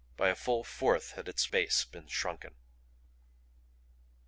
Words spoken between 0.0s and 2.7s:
By a full fourth had its base been shrunken.